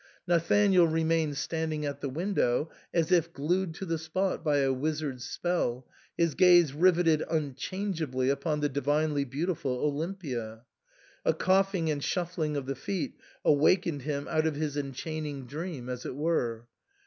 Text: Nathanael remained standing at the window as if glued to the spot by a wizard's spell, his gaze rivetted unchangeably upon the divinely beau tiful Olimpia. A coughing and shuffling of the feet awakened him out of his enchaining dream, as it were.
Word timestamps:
Nathanael 0.27 0.87
remained 0.87 1.37
standing 1.37 1.85
at 1.85 2.01
the 2.01 2.09
window 2.09 2.71
as 2.91 3.11
if 3.11 3.31
glued 3.33 3.75
to 3.75 3.85
the 3.85 3.99
spot 3.99 4.43
by 4.43 4.57
a 4.57 4.73
wizard's 4.73 5.23
spell, 5.25 5.87
his 6.17 6.33
gaze 6.33 6.73
rivetted 6.73 7.21
unchangeably 7.29 8.27
upon 8.29 8.61
the 8.61 8.67
divinely 8.69 9.25
beau 9.25 9.45
tiful 9.45 9.77
Olimpia. 9.77 10.63
A 11.23 11.35
coughing 11.35 11.91
and 11.91 12.03
shuffling 12.03 12.57
of 12.57 12.65
the 12.65 12.73
feet 12.73 13.13
awakened 13.45 14.01
him 14.01 14.27
out 14.27 14.47
of 14.47 14.55
his 14.55 14.75
enchaining 14.75 15.45
dream, 15.45 15.87
as 15.87 16.03
it 16.03 16.15
were. 16.15 16.65